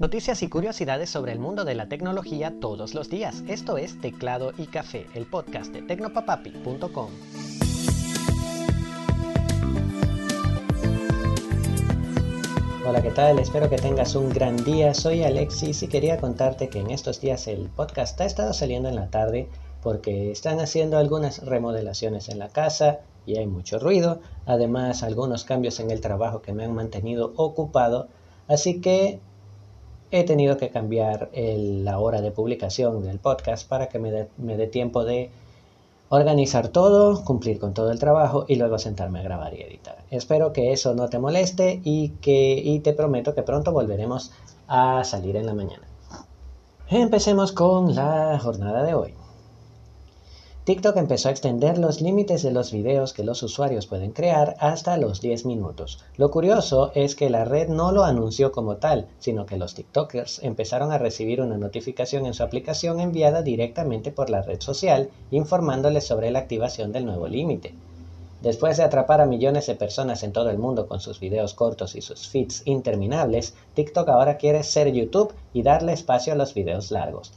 [0.00, 3.44] Noticias y curiosidades sobre el mundo de la tecnología todos los días.
[3.48, 7.10] Esto es Teclado y Café, el podcast de tecnopapapi.com.
[12.88, 13.38] Hola, ¿qué tal?
[13.40, 14.94] Espero que tengas un gran día.
[14.94, 18.94] Soy Alexis y quería contarte que en estos días el podcast ha estado saliendo en
[18.94, 19.50] la tarde
[19.82, 24.22] porque están haciendo algunas remodelaciones en la casa y hay mucho ruido.
[24.46, 28.08] Además, algunos cambios en el trabajo que me han mantenido ocupado.
[28.48, 29.20] Así que
[30.10, 35.04] he tenido que cambiar la hora de publicación del podcast para que me dé, tiempo
[35.04, 35.30] de
[36.08, 39.98] organizar todo, cumplir con todo el trabajo y luego sentarme a grabar y editar.
[40.10, 44.32] Espero que eso no te moleste y, que, y te prometo que pronto volveremos
[44.66, 45.86] a salir en la mañana.
[46.88, 49.14] Empecemos con la jornada de hoy.
[50.62, 54.98] TikTok empezó a extender los límites de los videos que los usuarios pueden crear hasta
[54.98, 56.04] los 10 minutos.
[56.18, 60.42] Lo curioso es que la red no lo anunció como tal, sino que los TikTokers
[60.42, 66.06] empezaron a recibir una notificación en su aplicación enviada directamente por la red social, informándoles
[66.06, 67.72] sobre la activación del nuevo límite.
[68.42, 71.96] Después de atrapar a millones de personas en todo el mundo con sus videos cortos
[71.96, 76.90] y sus feeds interminables, TikTok ahora quiere ser YouTube y darle espacio a los videos
[76.90, 77.32] largos.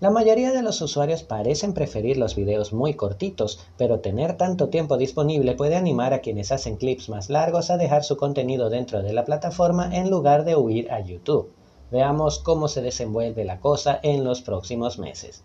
[0.00, 4.96] La mayoría de los usuarios parecen preferir los videos muy cortitos, pero tener tanto tiempo
[4.96, 9.12] disponible puede animar a quienes hacen clips más largos a dejar su contenido dentro de
[9.12, 11.50] la plataforma en lugar de huir a YouTube.
[11.90, 15.42] Veamos cómo se desenvuelve la cosa en los próximos meses.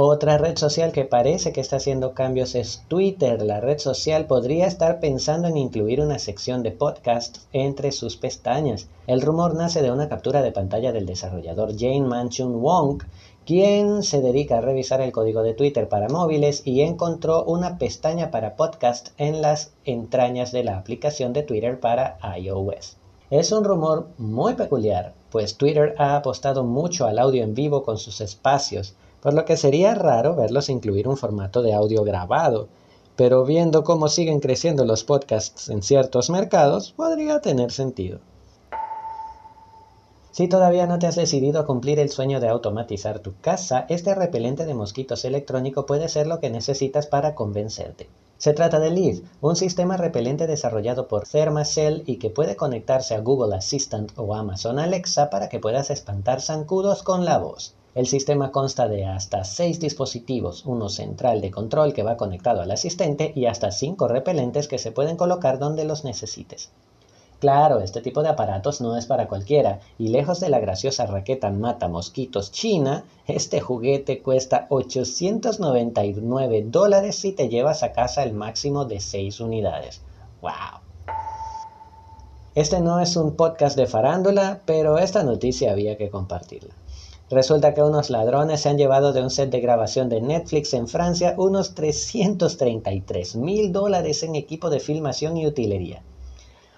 [0.00, 3.42] Otra red social que parece que está haciendo cambios es Twitter.
[3.42, 8.86] La red social podría estar pensando en incluir una sección de podcast entre sus pestañas.
[9.08, 13.02] El rumor nace de una captura de pantalla del desarrollador Jane Manchun Wong,
[13.44, 18.30] quien se dedica a revisar el código de Twitter para móviles y encontró una pestaña
[18.30, 22.96] para podcast en las entrañas de la aplicación de Twitter para iOS.
[23.30, 27.98] Es un rumor muy peculiar, pues Twitter ha apostado mucho al audio en vivo con
[27.98, 32.68] sus espacios por lo que sería raro verlos incluir un formato de audio grabado,
[33.16, 38.20] pero viendo cómo siguen creciendo los podcasts en ciertos mercados, podría tener sentido.
[40.30, 44.14] Si todavía no te has decidido a cumplir el sueño de automatizar tu casa, este
[44.14, 48.08] repelente de mosquitos electrónico puede ser lo que necesitas para convencerte.
[48.36, 53.20] Se trata de Leaf, un sistema repelente desarrollado por Thermacell y que puede conectarse a
[53.20, 57.74] Google Assistant o Amazon Alexa para que puedas espantar zancudos con la voz.
[57.98, 62.70] El sistema consta de hasta 6 dispositivos, uno central de control que va conectado al
[62.70, 66.70] asistente y hasta 5 repelentes que se pueden colocar donde los necesites.
[67.40, 71.50] Claro, este tipo de aparatos no es para cualquiera, y lejos de la graciosa raqueta
[71.50, 78.84] mata mosquitos china, este juguete cuesta 899 dólares si te llevas a casa el máximo
[78.84, 80.02] de 6 unidades.
[80.40, 80.52] ¡Wow!
[82.54, 86.72] Este no es un podcast de farándula, pero esta noticia había que compartirla.
[87.30, 90.88] Resulta que unos ladrones se han llevado de un set de grabación de Netflix en
[90.88, 96.02] Francia unos 333 mil dólares en equipo de filmación y utilería.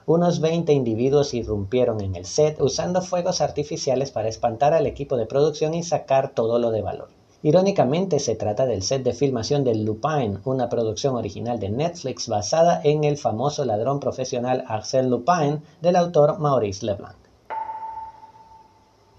[0.07, 5.27] Unos 20 individuos irrumpieron en el set usando fuegos artificiales para espantar al equipo de
[5.27, 7.11] producción y sacar todo lo de valor.
[7.45, 12.81] Irónicamente, se trata del set de filmación de Lupin, una producción original de Netflix basada
[12.83, 17.20] en el famoso ladrón profesional Arsène Lupin del autor Maurice Leblanc.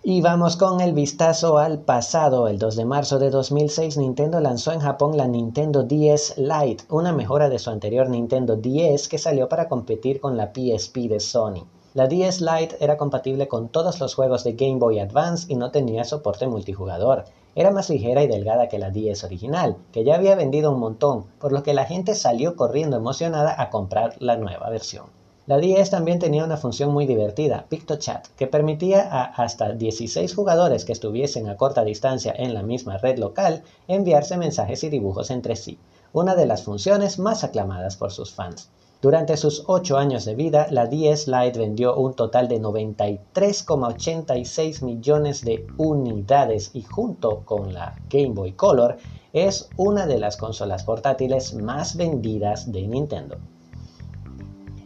[0.03, 2.47] Y vamos con el vistazo al pasado.
[2.47, 7.13] El 2 de marzo de 2006 Nintendo lanzó en Japón la Nintendo DS Lite, una
[7.13, 11.67] mejora de su anterior Nintendo DS que salió para competir con la PSP de Sony.
[11.93, 15.69] La DS Lite era compatible con todos los juegos de Game Boy Advance y no
[15.69, 17.25] tenía soporte multijugador.
[17.53, 21.25] Era más ligera y delgada que la DS original, que ya había vendido un montón,
[21.39, 25.20] por lo que la gente salió corriendo emocionada a comprar la nueva versión.
[25.47, 30.85] La 10 también tenía una función muy divertida, PictoChat, que permitía a hasta 16 jugadores
[30.85, 35.55] que estuviesen a corta distancia en la misma red local enviarse mensajes y dibujos entre
[35.55, 35.79] sí,
[36.13, 38.69] una de las funciones más aclamadas por sus fans.
[39.01, 45.43] Durante sus 8 años de vida, la 10 Lite vendió un total de 93,86 millones
[45.43, 48.97] de unidades y junto con la Game Boy Color
[49.33, 53.37] es una de las consolas portátiles más vendidas de Nintendo.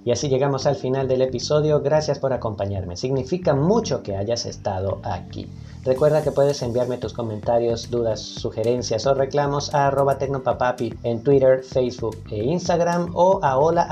[0.05, 1.81] Y así llegamos al final del episodio.
[1.81, 2.95] Gracias por acompañarme.
[2.95, 5.49] Significa mucho que hayas estado aquí.
[5.83, 11.63] Recuerda que puedes enviarme tus comentarios, dudas, sugerencias o reclamos a arroba tecnopapapi en Twitter,
[11.63, 13.87] Facebook e Instagram o a hola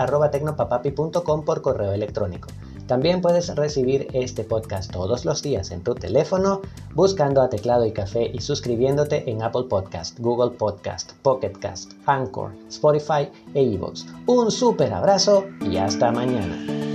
[1.44, 2.48] por correo electrónico.
[2.88, 6.62] También puedes recibir este podcast todos los días en tu teléfono
[6.94, 12.52] buscando a Teclado y Café y suscribiéndote en Apple Podcast, Google Podcast, Pocket Cast, Anchor,
[12.70, 14.06] Spotify e iVoox.
[14.28, 16.93] Un súper abrazo y hasta mañana.